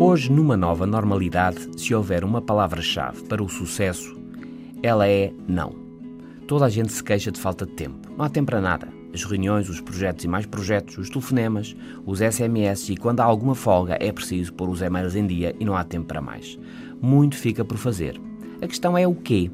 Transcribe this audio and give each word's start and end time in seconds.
Hoje, 0.00 0.30
numa 0.30 0.56
nova 0.56 0.86
normalidade, 0.86 1.68
se 1.76 1.92
houver 1.92 2.22
uma 2.22 2.40
palavra-chave 2.40 3.24
para 3.24 3.42
o 3.42 3.48
sucesso, 3.48 4.16
ela 4.80 5.08
é 5.08 5.32
não. 5.48 5.74
Toda 6.46 6.66
a 6.66 6.68
gente 6.68 6.92
se 6.92 7.02
queixa 7.02 7.32
de 7.32 7.40
falta 7.40 7.66
de 7.66 7.72
tempo. 7.72 8.08
Não 8.16 8.24
há 8.24 8.28
tempo 8.28 8.46
para 8.46 8.60
nada. 8.60 8.86
As 9.12 9.24
reuniões, 9.24 9.68
os 9.68 9.80
projetos 9.80 10.24
e 10.24 10.28
mais 10.28 10.46
projetos, 10.46 10.96
os 10.98 11.10
telefonemas, 11.10 11.74
os 12.06 12.20
SMS 12.20 12.90
e 12.90 12.96
quando 12.96 13.18
há 13.18 13.24
alguma 13.24 13.56
folga 13.56 13.98
é 13.98 14.12
preciso 14.12 14.54
pôr 14.54 14.68
os 14.68 14.82
e-mails 14.82 15.16
em 15.16 15.26
dia 15.26 15.52
e 15.58 15.64
não 15.64 15.76
há 15.76 15.82
tempo 15.82 16.06
para 16.06 16.22
mais. 16.22 16.56
Muito 17.02 17.34
fica 17.34 17.64
por 17.64 17.76
fazer. 17.76 18.20
A 18.62 18.68
questão 18.68 18.96
é 18.96 19.04
o 19.04 19.16
quê? 19.16 19.50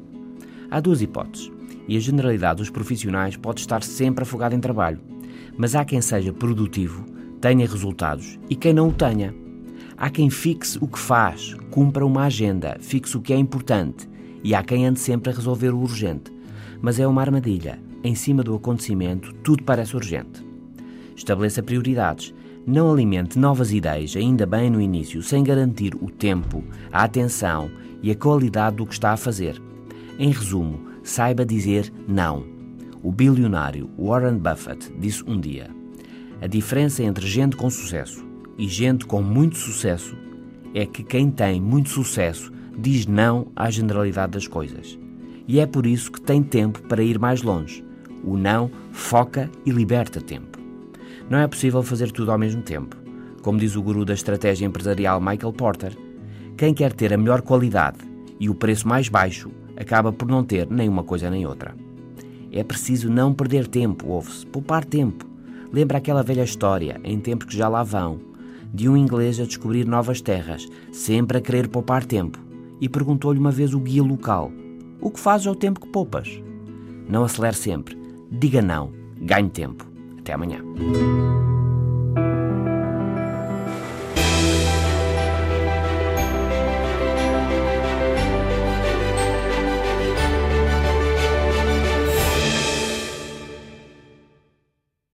Há 0.69 0.79
duas 0.79 1.01
hipóteses. 1.01 1.51
E 1.87 1.97
a 1.97 1.99
generalidade 1.99 2.57
dos 2.57 2.69
profissionais 2.69 3.35
pode 3.35 3.61
estar 3.61 3.81
sempre 3.81 4.21
afogada 4.21 4.53
em 4.53 4.59
trabalho. 4.59 5.01
Mas 5.57 5.73
há 5.73 5.83
quem 5.83 6.01
seja 6.01 6.31
produtivo, 6.31 7.03
tenha 7.41 7.67
resultados 7.67 8.37
e 8.47 8.55
quem 8.55 8.73
não 8.73 8.89
o 8.89 8.93
tenha. 8.93 9.44
Há 9.97 10.09
quem 10.09 10.29
fixe 10.29 10.77
o 10.81 10.87
que 10.87 10.99
faz, 10.99 11.55
cumpra 11.71 12.05
uma 12.05 12.23
agenda, 12.25 12.77
fixe 12.81 13.15
o 13.15 13.21
que 13.21 13.31
é 13.31 13.37
importante, 13.37 14.09
e 14.43 14.53
há 14.53 14.61
quem 14.61 14.85
ande 14.85 14.99
sempre 14.99 15.31
a 15.31 15.33
resolver 15.33 15.69
o 15.69 15.79
urgente. 15.79 16.33
Mas 16.81 16.99
é 16.99 17.07
uma 17.07 17.21
armadilha. 17.21 17.79
Em 18.03 18.13
cima 18.13 18.43
do 18.43 18.53
acontecimento, 18.53 19.33
tudo 19.35 19.63
parece 19.63 19.95
urgente. 19.95 20.45
Estabeleça 21.15 21.63
prioridades. 21.63 22.33
Não 22.67 22.91
alimente 22.91 23.39
novas 23.39 23.71
ideias, 23.71 24.17
ainda 24.17 24.45
bem 24.45 24.69
no 24.69 24.81
início, 24.81 25.23
sem 25.23 25.43
garantir 25.43 25.95
o 25.95 26.11
tempo, 26.11 26.61
a 26.91 27.03
atenção 27.03 27.71
e 28.03 28.11
a 28.11 28.15
qualidade 28.15 28.75
do 28.75 28.85
que 28.85 28.93
está 28.93 29.13
a 29.13 29.17
fazer. 29.17 29.61
Em 30.19 30.29
resumo, 30.29 30.79
saiba 31.03 31.45
dizer 31.45 31.91
não. 32.05 32.45
O 33.01 33.13
bilionário 33.13 33.89
Warren 33.97 34.39
Buffett 34.39 34.91
disse 34.99 35.23
um 35.25 35.39
dia: 35.39 35.69
A 36.41 36.47
diferença 36.47 37.01
entre 37.01 37.25
gente 37.25 37.55
com 37.55 37.69
sucesso 37.69 38.25
e 38.57 38.67
gente 38.67 39.05
com 39.05 39.21
muito 39.21 39.57
sucesso 39.57 40.15
é 40.73 40.85
que 40.85 41.03
quem 41.03 41.29
tem 41.29 41.61
muito 41.61 41.89
sucesso 41.89 42.51
diz 42.77 43.05
não 43.05 43.47
à 43.55 43.69
generalidade 43.69 44.33
das 44.33 44.47
coisas. 44.47 44.97
E 45.47 45.59
é 45.59 45.65
por 45.65 45.85
isso 45.85 46.11
que 46.11 46.21
tem 46.21 46.41
tempo 46.41 46.81
para 46.83 47.03
ir 47.03 47.19
mais 47.19 47.41
longe. 47.41 47.83
O 48.23 48.37
não 48.37 48.69
foca 48.91 49.49
e 49.65 49.71
liberta 49.71 50.19
tempo. 50.19 50.59
Não 51.29 51.39
é 51.39 51.47
possível 51.47 51.81
fazer 51.83 52.11
tudo 52.11 52.31
ao 52.31 52.37
mesmo 52.37 52.61
tempo. 52.61 52.95
Como 53.41 53.59
diz 53.59 53.75
o 53.75 53.81
guru 53.81 54.03
da 54.03 54.13
estratégia 54.13 54.65
empresarial 54.65 55.21
Michael 55.21 55.53
Porter, 55.53 55.95
quem 56.57 56.73
quer 56.73 56.93
ter 56.93 57.13
a 57.13 57.17
melhor 57.17 57.41
qualidade 57.41 57.99
e 58.39 58.49
o 58.49 58.55
preço 58.55 58.87
mais 58.87 59.07
baixo 59.07 59.51
acaba 59.77 60.11
por 60.11 60.27
não 60.27 60.43
ter 60.43 60.67
nem 60.69 60.89
uma 60.89 61.03
coisa 61.03 61.29
nem 61.29 61.45
outra. 61.45 61.75
É 62.51 62.63
preciso 62.63 63.09
não 63.09 63.33
perder 63.33 63.67
tempo, 63.67 64.07
ouve-se, 64.07 64.45
poupar 64.45 64.83
tempo. 64.85 65.25
Lembra 65.71 65.97
aquela 65.97 66.23
velha 66.23 66.43
história, 66.43 66.99
em 67.03 67.19
tempos 67.19 67.47
que 67.47 67.57
já 67.57 67.67
lá 67.67 67.83
vão, 67.83 68.19
de 68.75 68.89
um 68.89 68.97
inglês 68.97 69.39
a 69.39 69.45
descobrir 69.45 69.85
novas 69.85 70.21
terras, 70.21 70.67
sempre 70.91 71.37
a 71.37 71.41
querer 71.41 71.69
poupar 71.69 72.03
tempo, 72.03 72.37
e 72.81 72.89
perguntou-lhe 72.89 73.39
uma 73.39 73.51
vez 73.51 73.73
o 73.73 73.79
guia 73.79 74.03
local: 74.03 74.51
O 74.99 75.09
que 75.09 75.19
fazes 75.19 75.47
ao 75.47 75.55
tempo 75.55 75.79
que 75.79 75.87
poupas? 75.87 76.29
Não 77.07 77.23
acelere 77.23 77.55
sempre, 77.55 77.97
diga 78.29 78.61
não, 78.61 78.91
ganhe 79.21 79.49
tempo. 79.49 79.87
Até 80.19 80.33
amanhã. 80.33 80.59